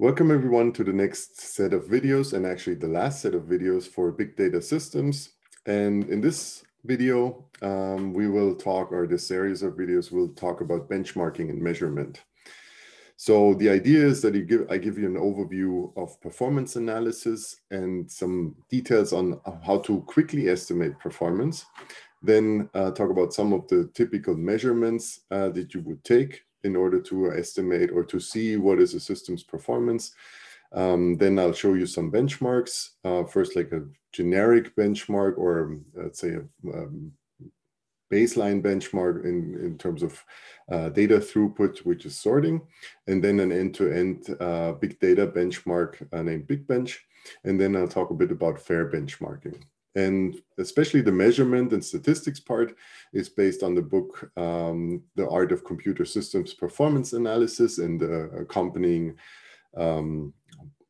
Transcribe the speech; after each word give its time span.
Welcome 0.00 0.30
everyone 0.30 0.70
to 0.74 0.84
the 0.84 0.92
next 0.92 1.40
set 1.40 1.72
of 1.72 1.86
videos 1.86 2.32
and 2.32 2.46
actually 2.46 2.76
the 2.76 2.86
last 2.86 3.20
set 3.20 3.34
of 3.34 3.42
videos 3.42 3.88
for 3.88 4.12
big 4.12 4.36
data 4.36 4.62
systems. 4.62 5.30
And 5.66 6.08
in 6.08 6.20
this 6.20 6.62
video, 6.84 7.44
um, 7.62 8.14
we 8.14 8.28
will 8.28 8.54
talk, 8.54 8.92
or 8.92 9.08
this 9.08 9.26
series 9.26 9.64
of 9.64 9.72
videos 9.72 10.12
will 10.12 10.28
talk 10.28 10.60
about 10.60 10.88
benchmarking 10.88 11.50
and 11.50 11.60
measurement. 11.60 12.22
So 13.16 13.54
the 13.54 13.70
idea 13.70 14.06
is 14.06 14.22
that 14.22 14.46
give, 14.46 14.70
I 14.70 14.78
give 14.78 14.98
you 14.98 15.06
an 15.06 15.16
overview 15.16 15.90
of 15.96 16.20
performance 16.20 16.76
analysis 16.76 17.56
and 17.72 18.08
some 18.08 18.54
details 18.70 19.12
on 19.12 19.40
how 19.66 19.78
to 19.78 20.02
quickly 20.02 20.48
estimate 20.48 20.96
performance. 21.00 21.66
Then 22.22 22.70
uh, 22.72 22.92
talk 22.92 23.10
about 23.10 23.34
some 23.34 23.52
of 23.52 23.66
the 23.66 23.90
typical 23.94 24.36
measurements 24.36 25.22
uh, 25.32 25.48
that 25.48 25.74
you 25.74 25.80
would 25.80 26.04
take 26.04 26.44
in 26.68 26.76
order 26.76 27.00
to 27.10 27.32
estimate 27.32 27.90
or 27.90 28.04
to 28.04 28.18
see 28.20 28.48
what 28.56 28.78
is 28.84 28.94
a 28.94 29.00
system's 29.00 29.42
performance. 29.42 30.04
Um, 30.72 31.16
then 31.16 31.38
I'll 31.38 31.60
show 31.62 31.74
you 31.74 31.86
some 31.86 32.12
benchmarks. 32.12 32.74
Uh, 33.04 33.24
first, 33.24 33.56
like 33.56 33.72
a 33.72 33.82
generic 34.12 34.76
benchmark 34.76 35.38
or 35.38 35.78
let's 35.94 36.20
say 36.20 36.32
a 36.40 36.42
um, 36.78 37.12
baseline 38.12 38.60
benchmark 38.62 39.24
in, 39.24 39.36
in 39.66 39.78
terms 39.78 40.02
of 40.02 40.12
uh, 40.72 40.88
data 40.90 41.18
throughput, 41.18 41.78
which 41.88 42.06
is 42.06 42.16
sorting, 42.16 42.60
and 43.06 43.22
then 43.22 43.40
an 43.40 43.52
end-to-end 43.52 44.24
-end, 44.24 44.40
uh, 44.40 44.72
big 44.82 44.98
data 45.00 45.26
benchmark 45.26 45.92
uh, 46.12 46.22
named 46.22 46.46
BigBench. 46.48 46.92
And 47.44 47.60
then 47.60 47.76
I'll 47.76 47.94
talk 47.96 48.10
a 48.10 48.20
bit 48.22 48.32
about 48.32 48.64
fair 48.68 48.84
benchmarking. 48.90 49.58
And 49.94 50.40
especially 50.58 51.00
the 51.00 51.12
measurement 51.12 51.72
and 51.72 51.84
statistics 51.84 52.40
part 52.40 52.74
is 53.12 53.28
based 53.28 53.62
on 53.62 53.74
the 53.74 53.82
book, 53.82 54.30
um, 54.36 55.02
The 55.16 55.28
Art 55.28 55.50
of 55.50 55.64
Computer 55.64 56.04
Systems 56.04 56.54
Performance 56.54 57.12
Analysis 57.14 57.78
and 57.78 58.00
the 58.00 58.30
accompanying 58.38 59.16
um, 59.76 60.32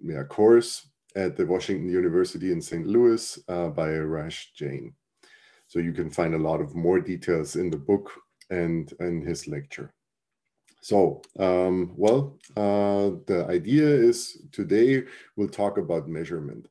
yeah, 0.01 0.25
course 0.25 0.89
at 1.17 1.37
the 1.37 1.47
Washington 1.47 1.89
University 1.89 2.53
in 2.53 2.61
St. 2.61 2.87
Louis 2.87 3.39
uh, 3.49 3.69
by 3.69 3.91
Raj 3.97 4.53
Jain. 4.55 4.95
So 5.67 5.79
you 5.79 5.93
can 5.93 6.11
find 6.11 6.35
a 6.35 6.39
lot 6.39 6.61
of 6.61 6.75
more 6.75 7.01
details 7.01 7.57
in 7.57 7.71
the 7.71 7.77
book 7.77 8.11
and 8.51 8.93
in 9.01 9.23
his 9.23 9.47
lecture. 9.47 9.93
So, 10.81 11.23
um, 11.39 11.93
well, 11.97 12.39
uh, 12.57 13.19
the 13.27 13.47
idea 13.49 13.87
is 13.87 14.39
today 14.53 15.05
we'll 15.37 15.49
talk 15.49 15.77
about 15.77 16.09
measurement 16.09 16.69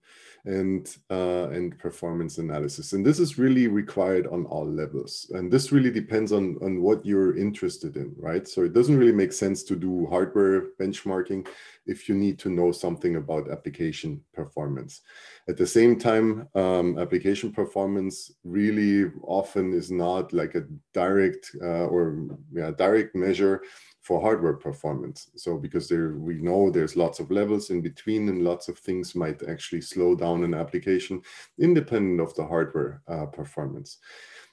and 0.47 0.97
uh, 1.09 1.49
and 1.49 1.77
performance 1.77 2.37
analysis. 2.37 2.93
And 2.93 3.05
this 3.05 3.19
is 3.19 3.37
really 3.37 3.67
required 3.67 4.27
on 4.27 4.45
all 4.45 4.65
levels. 4.65 5.29
And 5.33 5.51
this 5.51 5.71
really 5.71 5.91
depends 5.91 6.31
on, 6.31 6.57
on 6.61 6.81
what 6.81 7.05
you're 7.05 7.37
interested 7.37 7.97
in, 7.97 8.15
right? 8.17 8.47
So 8.47 8.63
it 8.63 8.73
doesn't 8.73 8.97
really 8.97 9.11
make 9.11 9.33
sense 9.33 9.63
to 9.63 9.75
do 9.75 10.07
hardware 10.07 10.69
benchmarking 10.79 11.47
if 11.85 12.07
you 12.07 12.15
need 12.15 12.39
to 12.39 12.49
know 12.49 12.71
something 12.71 13.17
about 13.17 13.51
application 13.51 14.21
performance. 14.33 15.01
At 15.49 15.57
the 15.57 15.67
same 15.67 15.99
time, 15.99 16.47
um, 16.55 16.97
application 16.97 17.51
performance 17.51 18.31
really 18.43 19.11
often 19.23 19.73
is 19.73 19.91
not 19.91 20.31
like 20.31 20.55
a 20.55 20.65
direct 20.93 21.51
uh, 21.61 21.87
or 21.87 22.27
yeah, 22.53 22.71
direct 22.71 23.15
measure 23.15 23.61
for 24.07 24.21
hardware 24.21 24.53
performance. 24.53 25.29
So 25.35 25.57
because 25.57 25.89
there 25.89 26.13
we 26.13 26.35
know 26.35 26.69
there's 26.69 26.95
lots 26.95 27.19
of 27.19 27.29
levels 27.29 27.71
in 27.71 27.81
between 27.81 28.29
and 28.29 28.41
lots 28.41 28.69
of 28.69 28.79
things 28.79 29.15
might 29.15 29.43
actually 29.43 29.81
slow 29.81 30.15
down 30.15 30.45
an 30.45 30.53
application 30.53 31.21
independent 31.59 32.21
of 32.21 32.33
the 32.35 32.45
hardware 32.45 33.01
uh, 33.09 33.25
performance. 33.25 33.97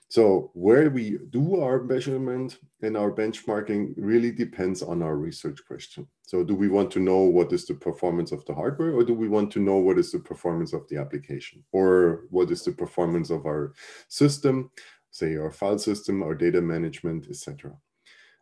So 0.08 0.50
where 0.54 0.90
we 0.90 1.18
do 1.30 1.60
our 1.60 1.84
measurement 1.84 2.58
and 2.82 2.96
our 2.96 3.12
benchmarking 3.12 3.94
really 3.96 4.32
depends 4.32 4.82
on 4.82 5.02
our 5.02 5.16
research 5.16 5.60
question. 5.68 6.08
So 6.22 6.42
do 6.42 6.56
we 6.56 6.68
want 6.68 6.90
to 6.92 6.98
know 6.98 7.20
what 7.20 7.52
is 7.52 7.64
the 7.64 7.74
performance 7.74 8.32
of 8.32 8.44
the 8.46 8.54
hardware 8.54 8.92
or 8.92 9.04
do 9.04 9.14
we 9.14 9.28
want 9.28 9.52
to 9.52 9.60
know 9.60 9.76
what 9.76 9.98
is 9.98 10.10
the 10.10 10.18
performance 10.18 10.72
of 10.72 10.82
the 10.88 10.98
application 10.98 11.62
or 11.70 12.24
what 12.30 12.50
is 12.50 12.64
the 12.64 12.72
performance 12.72 13.30
of 13.30 13.46
our 13.46 13.72
system, 14.08 14.70
say 15.12 15.36
our 15.36 15.52
file 15.52 15.78
system, 15.78 16.24
our 16.24 16.34
data 16.34 16.60
management, 16.60 17.28
etc. 17.30 17.72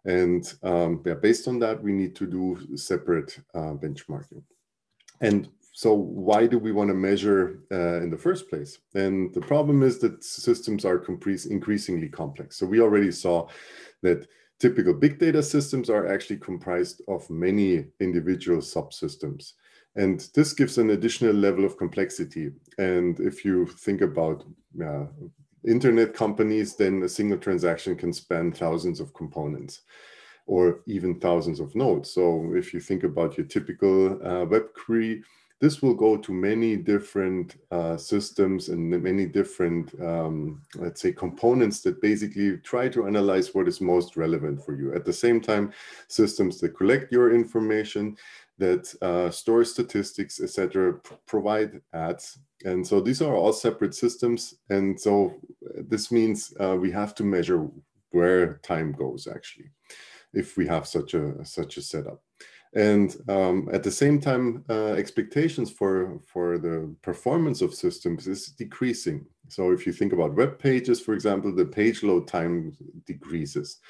And 0.05 0.53
um, 0.63 1.03
yeah, 1.07 1.15
based 1.15 1.47
on 1.49 1.59
that, 1.61 1.83
we 1.83 1.93
need 1.93 2.17
to 2.17 2.27
do 2.27 2.77
separate 2.77 3.39
uh, 3.55 3.75
benchmarking. 3.75 4.43
And 5.21 5.49
so 5.73 5.95
why 5.95 6.47
do 6.47 6.59
we 6.59 6.73
want 6.73 6.89
to 6.89 6.95
measure 6.95 7.61
uh, 7.71 8.03
in 8.03 8.11
the 8.11 8.19
first 8.19 8.51
place? 8.51 8.79
And 8.95 9.33
the 9.33 9.41
problem 9.41 9.83
is 9.83 9.99
that 10.01 10.23
systems 10.23 10.85
are 10.85 11.03
increasingly 11.07 12.09
complex. 12.09 12.57
So 12.59 12.67
we 12.67 12.81
already 12.81 13.13
saw 13.13 13.49
that 14.03 14.27
typical 14.59 14.93
big 14.95 15.19
data 15.19 15.43
systems 15.43 15.89
are 15.89 16.07
actually 16.07 16.39
comprised 16.39 17.03
of 17.09 17.29
many 17.31 17.87
individual 18.01 18.59
subsystems. 18.59 19.53
And 19.97 20.29
this 20.35 20.53
gives 20.53 20.79
an 20.79 20.91
additional 20.91 21.35
level 21.35 21.65
of 21.65 21.77
complexity. 21.77 22.51
And 22.79 23.19
if 23.21 23.45
you 23.45 23.67
think 23.67 24.01
about 24.01 24.45
uh, 24.85 25.07
internet 25.67 26.15
companies, 26.15 26.77
then 26.77 27.03
a 27.03 27.09
single 27.09 27.39
transaction 27.39 27.97
can 27.97 28.13
span 28.13 28.53
thousands 28.53 29.01
of 29.01 29.15
components 29.15 29.83
or 30.47 30.81
even 30.87 31.21
thousands 31.21 31.61
of 31.61 31.75
nodes. 31.75 32.11
So 32.11 32.53
if 32.55 32.75
you 32.75 32.81
think 32.81 33.05
about 33.05 33.37
your 33.37 33.47
typical 33.47 34.19
uh, 34.27 34.45
web 34.45 34.75
query, 34.75 35.23
this 35.61 35.81
will 35.81 35.95
go 35.95 36.17
to 36.17 36.33
many 36.33 36.75
different 36.75 37.55
uh, 37.71 37.97
systems 37.97 38.69
and 38.69 38.91
many 38.91 39.27
different, 39.27 39.95
um, 40.01 40.61
let's 40.75 41.01
say, 41.01 41.13
components 41.13 41.83
that 41.83 42.03
basically 42.03 42.57
try 42.59 42.89
to 42.89 43.07
analyze 43.07 43.55
what 43.55 43.69
is 43.69 43.81
most 43.81 44.17
relevant 44.17 44.65
for 44.65 44.75
you. 44.75 44.93
At 44.93 45.05
the 45.05 45.13
same 45.13 45.41
time, 45.41 45.73
systems 46.09 46.59
that 46.59 46.71
collect 46.71 47.13
your 47.13 47.33
information, 47.33 48.17
that 48.65 48.85
uh, 49.03 49.31
store 49.31 49.65
statistics, 49.65 50.41
etc., 50.41 51.01
provide 51.27 51.81
ads 51.93 52.39
and 52.65 52.87
so 52.87 53.01
these 53.01 53.23
are 53.23 53.35
all 53.35 53.53
separate 53.53 53.95
systems. 53.95 54.55
And 54.71 54.99
so 54.99 55.35
uh, 55.67 55.83
this 55.89 56.13
means 56.13 56.55
uh, 56.61 56.77
we 56.77 56.91
have 56.91 57.15
to 57.17 57.25
measure 57.25 57.69
where 58.11 58.59
time 58.59 58.93
goes 58.93 59.27
actually, 59.27 59.71
if 60.33 60.57
we 60.57 60.67
have 60.67 60.87
such 60.87 61.15
a 61.15 61.45
such 61.45 61.77
a 61.77 61.83
setup. 61.83 62.23
And 62.75 63.15
um, 63.29 63.69
at 63.73 63.83
the 63.83 63.91
same 63.91 64.19
time, 64.19 64.65
uh, 64.71 64.93
expectations 64.93 65.71
for, 65.71 66.19
for 66.27 66.57
the 66.57 66.95
performance 67.03 67.61
of 67.61 67.75
systems 67.75 68.27
is 68.27 68.47
decreasing. 68.47 69.27
So 69.49 69.73
if 69.73 69.87
you 69.87 69.93
think 69.93 70.15
about 70.15 70.35
web 70.35 70.59
pages, 70.59 70.99
for 70.99 71.13
example, 71.13 71.55
the 71.55 71.67
page 71.67 72.03
load 72.03 72.29
time 72.29 72.75
decreases. 73.07 73.81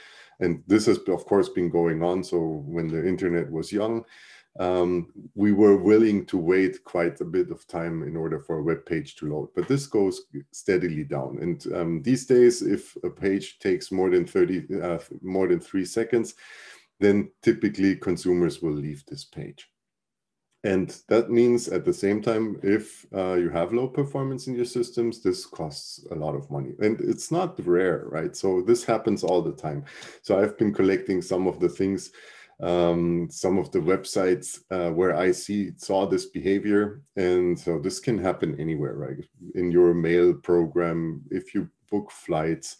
And 0.41 0.65
this 0.67 0.87
has, 0.87 0.99
of 1.07 1.25
course, 1.27 1.49
been 1.49 1.71
going 1.71 2.03
on. 2.03 2.25
So 2.25 2.65
when 2.67 2.89
the 2.89 3.07
internet 3.07 3.49
was 3.49 3.71
young, 3.71 4.05
um, 4.59 5.11
we 5.35 5.53
were 5.53 5.77
willing 5.77 6.27
to 6.27 6.37
wait 6.37 6.85
quite 6.85 7.21
a 7.21 7.25
bit 7.25 7.51
of 7.51 7.67
time 7.67 8.03
in 8.03 8.17
order 8.17 8.39
for 8.39 8.59
a 8.59 8.63
web 8.63 8.85
page 8.85 9.17
to 9.17 9.27
load. 9.27 9.49
But 9.55 9.69
this 9.69 9.87
goes 9.87 10.23
steadily 10.53 11.05
down. 11.05 11.39
And 11.41 11.75
um, 11.75 12.03
these 12.03 12.27
days, 12.27 12.61
if 12.61 12.97
a 13.03 13.11
page 13.11 13.59
takes 13.59 13.91
more 13.91 14.11
than 14.11 14.27
30, 14.27 14.81
uh, 14.83 14.99
more 15.23 15.49
than 15.49 15.61
three 15.61 15.87
seconds, 15.87 16.35
then 17.01 17.31
typically 17.43 17.97
consumers 17.97 18.61
will 18.61 18.75
leave 18.75 19.05
this 19.07 19.25
page. 19.25 19.69
And 20.65 20.97
that 21.09 21.29
means 21.29 21.67
at 21.69 21.85
the 21.85 21.93
same 21.93 22.23
time, 22.23 22.61
if 22.63 23.05
uh, 23.13 23.35
you 23.35 23.51
have 23.51 23.73
low 23.73 23.89
performance 23.89 24.47
in 24.47 24.55
your 24.55 24.65
systems, 24.65 25.21
this 25.21 25.45
costs 25.45 26.07
a 26.13 26.15
lot 26.15 26.37
of 26.37 26.49
money. 26.53 26.75
And 26.79 27.01
it's 27.01 27.33
not 27.33 27.59
rare, 27.67 28.05
right? 28.07 28.37
So 28.37 28.63
this 28.63 28.85
happens 28.85 29.25
all 29.25 29.43
the 29.43 29.57
time. 29.57 29.85
So 30.21 30.41
I've 30.41 30.57
been 30.57 30.73
collecting 30.73 31.21
some 31.21 31.49
of 31.49 31.59
the 31.59 31.69
things 31.69 32.13
um, 32.61 33.29
some 33.31 33.59
of 33.59 33.71
the 33.73 33.79
websites 33.79 34.61
uh, 34.71 34.91
where 34.93 35.17
I 35.17 35.33
see 35.33 35.73
saw 35.77 36.07
this 36.07 36.27
behavior. 36.27 37.03
And 37.17 37.59
so 37.59 37.79
this 37.79 38.01
can 38.01 38.19
happen 38.19 38.59
anywhere, 38.61 38.95
right? 38.95 39.25
In 39.55 39.71
your 39.71 39.95
mail 39.95 40.35
program, 40.35 41.23
if 41.31 41.55
you 41.55 41.69
book 41.91 42.11
flights, 42.11 42.77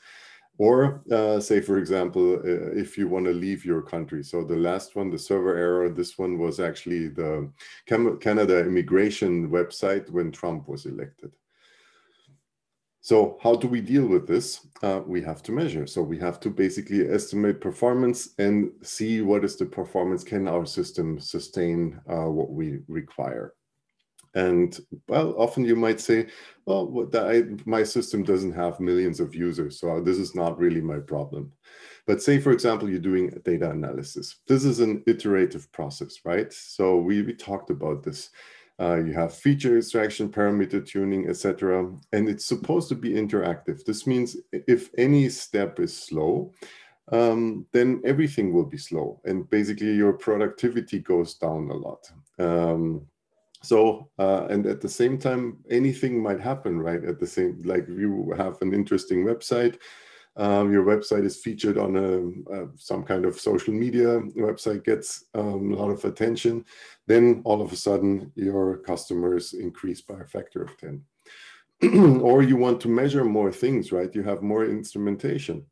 or 0.59 1.03
uh, 1.11 1.41
say, 1.41 1.61
for 1.61 1.79
example, 1.79 2.35
uh, 2.35 2.73
if 2.73 2.97
you 2.99 3.09
want 3.09 3.25
to 3.27 3.33
leave 3.33 3.65
your 3.65 3.83
country. 3.83 4.23
So 4.23 4.45
the 4.45 4.57
last 4.57 4.95
one, 4.95 5.11
the 5.11 5.19
server 5.19 5.57
error, 5.57 5.89
this 5.89 6.19
one 6.19 6.39
was 6.39 6.61
actually 6.61 7.09
the 7.09 7.51
Canada 7.87 8.61
immigration 8.61 9.51
website 9.51 10.09
when 10.11 10.31
Trump 10.31 10.69
was 10.69 10.87
elected. 10.87 11.33
So 13.03 13.37
how 13.43 13.57
do 13.57 13.67
we 13.67 13.81
deal 13.81 14.07
with 14.07 14.29
this? 14.29 14.69
Uh, 14.81 15.01
we 15.05 15.21
have 15.23 15.43
to 15.43 15.53
measure. 15.53 15.89
So 15.89 16.03
we 16.03 16.19
have 16.19 16.39
to 16.41 16.51
basically 16.51 17.09
estimate 17.09 17.61
performance 17.61 18.31
and 18.39 18.71
see 18.83 19.23
what 19.23 19.45
is 19.45 19.57
the 19.57 19.67
performance. 19.67 20.23
Can 20.23 20.47
our 20.47 20.65
system 20.65 21.19
sustain 21.19 22.01
uh, 22.09 22.31
what 22.31 22.51
we 22.51 22.79
require? 22.87 23.55
And 24.35 24.79
well, 25.09 25.35
often 25.37 25.65
you 25.65 25.75
might 25.75 26.01
say, 26.01 26.29
well, 26.65 27.11
I, 27.15 27.43
my 27.67 27.83
system 27.83 28.23
doesn't 28.23 28.53
have 28.53 28.81
millions 28.81 29.19
of 29.19 29.35
users, 29.35 29.81
so 29.81 30.01
this 30.01 30.17
is 30.17 30.35
not 30.35 30.59
really 30.59 30.81
my 30.81 31.01
problem. 31.01 31.53
But 32.07 32.23
say, 32.23 32.39
for 32.39 32.53
example, 32.53 32.89
you're 32.89 33.01
doing 33.01 33.31
data 33.45 33.71
analysis. 33.71 34.37
This 34.47 34.65
is 34.65 34.81
an 34.81 35.03
iterative 35.07 35.71
process, 35.73 36.21
right? 36.25 36.53
So 36.53 36.97
we, 36.97 37.23
we 37.23 37.35
talked 37.35 37.71
about 37.71 38.05
this. 38.05 38.31
Uh, 38.81 38.97
you 38.97 39.13
have 39.13 39.35
feature 39.35 39.79
extraction, 39.79 40.29
parameter 40.29 40.85
tuning, 40.85 41.29
etc. 41.29 41.93
And 42.13 42.29
it's 42.29 42.47
supposed 42.47 42.89
to 42.89 42.95
be 42.95 43.11
interactive. 43.11 43.85
This 43.85 44.07
means 44.07 44.37
if 44.53 44.91
any 44.99 45.29
step 45.29 45.79
is 45.79 45.97
slow, 45.97 46.53
um, 47.11 47.67
then 47.73 48.01
everything 48.05 48.53
will 48.53 48.65
be 48.65 48.79
slow 48.79 49.21
and 49.25 49.49
basically 49.51 49.93
your 49.95 50.13
productivity 50.13 51.01
goes 51.01 51.35
down 51.35 51.69
a 51.69 51.75
lot. 51.75 52.11
Um, 52.39 53.07
so, 53.63 54.09
uh, 54.19 54.47
and 54.51 54.67
at 54.67 54.81
the 54.81 54.89
same 54.89 55.19
time, 55.19 55.59
anything 55.71 56.21
might 56.21 56.41
happen, 56.41 56.81
right? 56.81 57.05
At 57.05 57.21
the 57.21 57.27
same, 57.27 57.63
like 57.65 57.87
you 57.89 58.35
have 58.37 58.61
an 58.61 58.75
interesting 58.75 59.25
website, 59.25 59.79
um, 60.37 60.73
your 60.73 60.85
website 60.85 61.25
is 61.25 61.37
featured 61.37 61.77
on 61.77 61.97
a, 61.97 62.55
a, 62.55 62.69
some 62.77 63.05
kind 63.05 63.27
of 63.27 63.39
social 63.39 63.75
media 63.75 64.21
website 64.37 64.85
gets 64.85 65.25
um, 65.35 65.73
a 65.73 65.77
lot 65.77 65.91
of 65.91 66.05
attention. 66.05 66.65
Then 67.07 67.43
all 67.45 67.61
of 67.61 67.73
a 67.73 67.77
sudden 67.77 68.33
your 68.35 68.79
customers 68.79 69.53
increase 69.53 70.01
by 70.01 70.21
a 70.21 70.27
factor 70.27 70.63
of 70.63 70.77
10 70.79 71.03
or 72.23 72.43
you 72.43 72.57
want 72.57 72.81
to 72.81 72.89
measure 72.89 73.25
more 73.25 73.53
things 73.53 73.93
right? 73.93 74.15
You 74.15 74.23
have 74.23 74.43
more 74.43 74.65
instrumentation. 74.65 75.67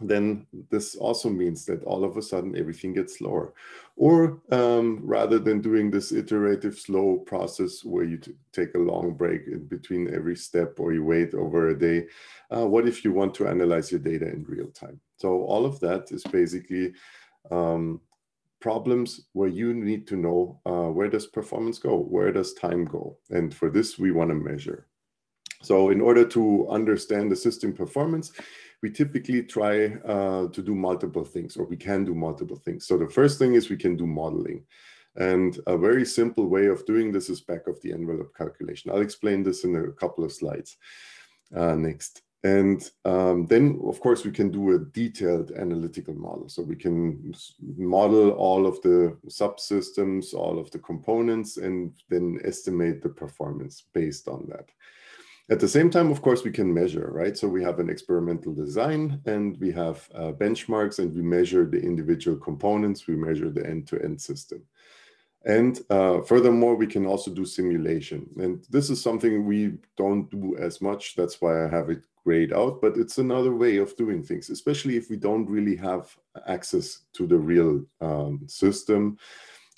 Then 0.00 0.46
this 0.70 0.94
also 0.94 1.30
means 1.30 1.64
that 1.64 1.82
all 1.84 2.04
of 2.04 2.18
a 2.18 2.22
sudden 2.22 2.54
everything 2.54 2.92
gets 2.92 3.18
slower. 3.18 3.54
Or 3.96 4.42
um, 4.52 5.00
rather 5.02 5.38
than 5.38 5.62
doing 5.62 5.90
this 5.90 6.12
iterative 6.12 6.78
slow 6.78 7.16
process 7.26 7.82
where 7.82 8.04
you 8.04 8.20
take 8.52 8.74
a 8.74 8.78
long 8.78 9.14
break 9.14 9.46
in 9.46 9.66
between 9.66 10.14
every 10.14 10.36
step 10.36 10.78
or 10.78 10.92
you 10.92 11.02
wait 11.02 11.32
over 11.32 11.68
a 11.68 11.78
day, 11.78 12.06
uh, 12.54 12.66
what 12.66 12.86
if 12.86 13.04
you 13.04 13.12
want 13.12 13.34
to 13.34 13.48
analyze 13.48 13.90
your 13.90 14.00
data 14.00 14.28
in 14.28 14.44
real 14.44 14.68
time? 14.68 15.00
So 15.16 15.44
all 15.44 15.64
of 15.64 15.80
that 15.80 16.12
is 16.12 16.22
basically 16.24 16.92
um, 17.50 18.02
problems 18.60 19.28
where 19.32 19.48
you 19.48 19.72
need 19.72 20.06
to 20.08 20.16
know 20.16 20.60
uh, 20.66 20.90
where 20.90 21.08
does 21.08 21.26
performance 21.26 21.78
go? 21.78 21.96
Where 21.96 22.32
does 22.32 22.52
time 22.52 22.84
go? 22.84 23.16
And 23.30 23.54
for 23.54 23.70
this, 23.70 23.98
we 23.98 24.10
want 24.10 24.28
to 24.28 24.34
measure. 24.34 24.88
So 25.62 25.88
in 25.88 26.02
order 26.02 26.24
to 26.28 26.68
understand 26.68 27.32
the 27.32 27.36
system 27.36 27.72
performance, 27.72 28.32
we 28.82 28.90
typically 28.90 29.42
try 29.42 29.86
uh, 30.06 30.48
to 30.48 30.62
do 30.62 30.74
multiple 30.74 31.24
things, 31.24 31.56
or 31.56 31.64
we 31.64 31.76
can 31.76 32.04
do 32.04 32.14
multiple 32.14 32.56
things. 32.56 32.86
So 32.86 32.96
the 32.98 33.08
first 33.08 33.38
thing 33.38 33.54
is 33.54 33.70
we 33.70 33.76
can 33.76 33.96
do 33.96 34.06
modeling. 34.06 34.64
And 35.16 35.58
a 35.66 35.78
very 35.78 36.04
simple 36.04 36.46
way 36.46 36.66
of 36.66 36.84
doing 36.84 37.10
this 37.10 37.30
is 37.30 37.40
back 37.40 37.66
of 37.66 37.80
the 37.80 37.92
envelope 37.92 38.36
calculation. 38.36 38.90
I'll 38.90 39.00
explain 39.00 39.42
this 39.42 39.64
in 39.64 39.74
a 39.74 39.92
couple 39.92 40.24
of 40.24 40.32
slides 40.32 40.76
uh, 41.54 41.74
next. 41.74 42.22
And 42.44 42.88
um, 43.04 43.46
then, 43.46 43.80
of 43.84 43.98
course, 43.98 44.24
we 44.24 44.30
can 44.30 44.50
do 44.50 44.74
a 44.74 44.78
detailed 44.78 45.52
analytical 45.52 46.14
model. 46.14 46.48
So 46.48 46.62
we 46.62 46.76
can 46.76 47.34
model 47.76 48.30
all 48.30 48.66
of 48.66 48.80
the 48.82 49.16
subsystems, 49.26 50.34
all 50.34 50.58
of 50.58 50.70
the 50.70 50.78
components, 50.78 51.56
and 51.56 51.92
then 52.08 52.38
estimate 52.44 53.02
the 53.02 53.08
performance 53.08 53.84
based 53.92 54.28
on 54.28 54.46
that. 54.50 54.70
At 55.48 55.60
the 55.60 55.68
same 55.68 55.90
time, 55.90 56.10
of 56.10 56.22
course, 56.22 56.42
we 56.42 56.50
can 56.50 56.74
measure, 56.74 57.08
right? 57.12 57.38
So 57.38 57.46
we 57.46 57.62
have 57.62 57.78
an 57.78 57.88
experimental 57.88 58.52
design 58.52 59.20
and 59.26 59.56
we 59.60 59.70
have 59.72 60.08
uh, 60.12 60.32
benchmarks 60.32 60.98
and 60.98 61.14
we 61.14 61.22
measure 61.22 61.64
the 61.64 61.80
individual 61.80 62.36
components, 62.36 63.06
we 63.06 63.14
measure 63.14 63.50
the 63.50 63.64
end-to-end 63.64 64.16
-end 64.16 64.20
system. 64.20 64.62
And 65.44 65.80
uh, 65.90 66.22
furthermore, 66.22 66.76
we 66.76 66.88
can 66.88 67.06
also 67.06 67.30
do 67.30 67.44
simulation. 67.44 68.28
And 68.42 68.64
this 68.68 68.90
is 68.90 69.00
something 69.00 69.46
we 69.46 69.78
don't 69.96 70.28
do 70.30 70.56
as 70.58 70.80
much. 70.80 71.14
That's 71.14 71.40
why 71.40 71.64
I 71.64 71.68
have 71.68 71.92
it 71.92 72.02
grayed 72.24 72.52
out, 72.52 72.80
but 72.80 72.96
it's 72.96 73.18
another 73.18 73.54
way 73.54 73.78
of 73.80 73.96
doing 73.96 74.24
things, 74.24 74.50
especially 74.50 74.96
if 74.96 75.08
we 75.08 75.16
don't 75.16 75.48
really 75.48 75.76
have 75.76 76.04
access 76.46 77.06
to 77.12 77.26
the 77.26 77.38
real 77.38 77.84
um, 78.00 78.40
system, 78.48 79.18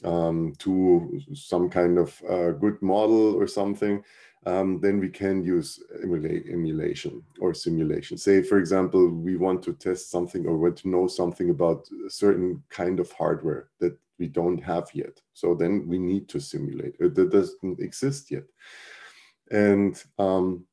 um, 0.05 0.55
to 0.59 1.21
some 1.35 1.69
kind 1.69 1.99
of 1.99 2.23
uh, 2.23 2.53
good 2.53 2.81
model 2.81 3.35
or 3.35 3.47
something 3.47 4.03
um, 4.47 4.81
then 4.81 5.01
we 5.01 5.09
can 5.09 5.43
use 5.43 5.81
emulation 6.03 7.23
or 7.41 7.53
simulation. 7.55 8.17
Say, 8.17 8.43
for 8.43 8.59
example, 8.59 9.09
we 9.09 9.37
want 9.37 9.63
to 9.65 9.73
test 9.73 10.11
something 10.11 10.47
or 10.47 10.57
want 10.57 10.77
to 10.79 10.89
know 10.89 11.07
something 11.07 11.51
about 11.51 11.89
a 12.07 12.11
certain 12.11 12.63
kind 12.69 13.01
of 13.01 13.11
hardware 13.13 13.69
that 13.81 13.99
we 14.19 14.29
don't 14.29 14.63
have 14.63 14.89
yet. 14.95 15.21
So 15.35 15.55
then 15.55 15.87
we 15.87 15.99
need 15.99 16.29
to 16.31 16.41
simulate 16.41 16.97
it. 16.99 17.15
That 17.15 17.31
doesn't 17.31 17.81
exist 17.81 18.31
yet. 18.31 18.45
And 19.51 20.03
um, 20.19 20.65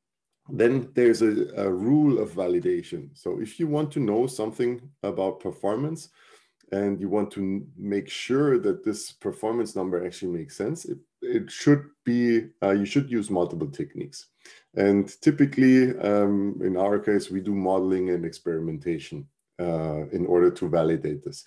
then 0.48 0.90
there's 0.94 1.22
a, 1.22 1.52
a 1.56 1.70
rule 1.70 2.18
of 2.18 2.30
validation. 2.30 3.10
So 3.14 3.40
if 3.40 3.58
you 3.58 3.66
want 3.66 3.90
to 3.92 4.00
know 4.00 4.26
something 4.26 4.80
about 5.02 5.40
performance, 5.40 6.10
and 6.72 7.00
you 7.00 7.08
want 7.08 7.30
to 7.30 7.64
make 7.76 8.08
sure 8.08 8.58
that 8.58 8.84
this 8.84 9.12
performance 9.12 9.76
number 9.76 10.04
actually 10.04 10.32
makes 10.32 10.56
sense, 10.56 10.84
it, 10.84 10.98
it 11.26 11.50
should 11.50 11.84
be, 12.04 12.48
uh, 12.62 12.70
you 12.70 12.84
should 12.84 13.10
use 13.10 13.30
multiple 13.30 13.68
techniques. 13.68 14.26
And 14.74 15.08
typically, 15.20 15.96
um, 15.98 16.60
in 16.62 16.76
our 16.76 16.98
case, 16.98 17.30
we 17.30 17.40
do 17.40 17.54
modeling 17.54 18.10
and 18.10 18.24
experimentation 18.24 19.26
uh, 19.58 20.06
in 20.12 20.26
order 20.26 20.50
to 20.50 20.68
validate 20.68 21.24
this. 21.24 21.44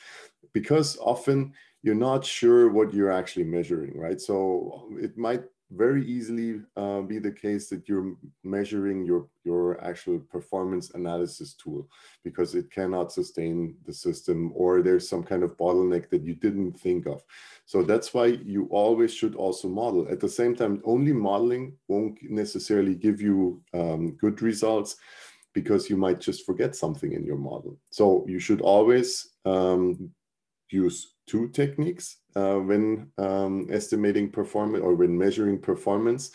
Because 0.54 0.98
often 0.98 1.54
you're 1.84 1.96
not 1.96 2.26
sure 2.26 2.70
what 2.70 2.94
you're 2.94 3.12
actually 3.12 3.46
measuring, 3.46 3.98
right? 3.98 4.20
So 4.20 4.90
it 5.00 5.18
might 5.18 5.44
very 5.72 6.04
easily 6.06 6.62
uh, 6.78 7.02
be 7.02 7.20
the 7.20 7.32
case 7.32 7.70
that 7.70 7.88
you're 7.88 8.16
measuring 8.44 9.06
your, 9.06 9.28
your 9.44 9.84
actual 9.84 10.20
performance 10.20 10.92
analysis 10.96 11.54
tool 11.54 11.88
because 12.24 12.56
it 12.56 12.72
cannot 12.72 13.12
sustain 13.12 13.76
the 13.86 13.94
system 13.94 14.52
or 14.56 14.82
there's 14.82 15.08
some 15.08 15.24
kind 15.24 15.44
of 15.44 15.56
bottleneck 15.58 16.10
that 16.10 16.24
you 16.24 16.34
didn't 16.34 16.74
think 16.80 17.06
of. 17.06 17.24
So 17.66 17.84
that's 17.84 18.14
why 18.14 18.26
you 18.26 18.68
always 18.72 19.14
should 19.14 19.36
also 19.36 19.68
model. 19.68 20.08
At 20.10 20.20
the 20.20 20.30
same 20.30 20.56
time, 20.56 20.82
only 20.86 21.14
modeling 21.14 21.78
won't 21.88 22.18
necessarily 22.24 22.96
give 22.96 23.22
you 23.22 23.62
um, 23.74 24.18
good 24.20 24.42
results 24.42 24.96
because 25.54 25.90
you 25.90 25.98
might 25.98 26.20
just 26.20 26.46
forget 26.46 26.76
something 26.76 27.14
in 27.14 27.26
your 27.26 27.38
model. 27.38 27.78
So 27.92 28.26
you 28.28 28.40
should 28.40 28.62
always 28.62 29.36
um, 29.46 30.12
use 30.70 31.14
two 31.28 31.50
techniques 31.50 32.18
uh, 32.36 32.56
when 32.56 33.12
um, 33.18 33.68
estimating 33.72 34.30
performance 34.30 34.84
or 34.84 34.96
when 34.96 35.18
measuring 35.18 35.60
performance. 35.60 36.32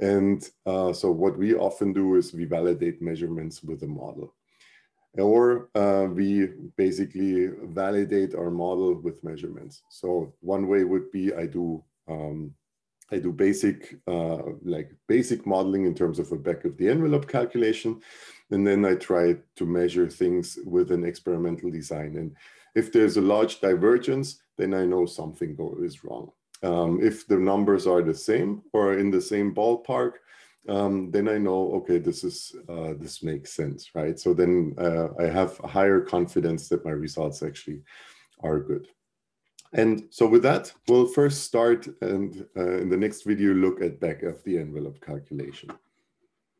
And 0.00 0.48
uh, 0.66 0.92
so 0.92 1.10
what 1.10 1.36
we 1.36 1.54
often 1.54 1.92
do 1.92 2.16
is 2.16 2.32
we 2.32 2.44
validate 2.44 3.02
measurements 3.02 3.62
with 3.62 3.82
a 3.82 3.86
model. 3.86 4.34
Or 5.18 5.68
uh, 5.74 6.06
we 6.10 6.48
basically 6.76 7.48
validate 7.64 8.34
our 8.34 8.50
model 8.50 8.94
with 8.94 9.22
measurements. 9.24 9.82
So 9.90 10.32
one 10.40 10.68
way 10.68 10.84
would 10.84 11.10
be 11.10 11.34
I 11.34 11.46
do 11.46 11.84
um, 12.08 12.54
I 13.12 13.18
do 13.18 13.32
basic 13.32 13.96
uh, 14.06 14.38
like 14.64 14.92
basic 15.08 15.46
modeling 15.46 15.84
in 15.84 15.94
terms 15.94 16.18
of 16.18 16.30
a 16.30 16.36
back 16.36 16.64
of 16.64 16.76
the 16.76 16.88
envelope 16.88 17.28
calculation, 17.28 18.00
and 18.50 18.66
then 18.66 18.84
I 18.84 18.94
try 18.94 19.36
to 19.56 19.66
measure 19.66 20.08
things 20.08 20.58
with 20.64 20.92
an 20.92 21.04
experimental 21.04 21.70
design. 21.70 22.16
And 22.16 22.36
if 22.74 22.92
there's 22.92 23.16
a 23.16 23.20
large 23.20 23.60
divergence, 23.60 24.40
then 24.60 24.74
I 24.74 24.84
know 24.84 25.06
something 25.06 25.56
is 25.82 26.04
wrong. 26.04 26.30
Um, 26.62 27.00
if 27.02 27.26
the 27.26 27.38
numbers 27.38 27.86
are 27.86 28.02
the 28.02 28.14
same 28.14 28.62
or 28.72 28.98
in 28.98 29.10
the 29.10 29.20
same 29.20 29.54
ballpark, 29.54 30.12
um, 30.68 31.10
then 31.10 31.26
I 31.28 31.38
know, 31.38 31.72
okay, 31.76 31.98
this 31.98 32.22
is 32.22 32.54
uh, 32.68 32.92
this 32.98 33.22
makes 33.22 33.52
sense, 33.52 33.90
right? 33.94 34.18
So 34.20 34.34
then 34.34 34.74
uh, 34.78 35.08
I 35.18 35.24
have 35.24 35.56
higher 35.58 36.00
confidence 36.00 36.68
that 36.68 36.84
my 36.84 36.90
results 36.90 37.42
actually 37.42 37.80
are 38.42 38.60
good. 38.60 38.88
And 39.72 40.08
so 40.10 40.26
with 40.26 40.42
that, 40.42 40.72
we'll 40.88 41.06
first 41.06 41.44
start 41.44 41.88
and 42.02 42.46
uh, 42.56 42.78
in 42.78 42.88
the 42.90 42.96
next 42.96 43.22
video 43.22 43.54
look 43.54 43.80
at 43.80 44.00
back 44.00 44.22
of 44.22 44.42
the 44.44 44.58
envelope 44.58 45.00
calculation. 45.00 45.70